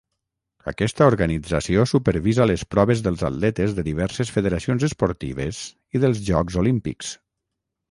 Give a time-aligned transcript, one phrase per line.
[0.69, 5.63] Aquesta organització supervisa les proves dels atletes de diverses federacions esportives
[5.99, 7.15] i dels Jocs Olímpics.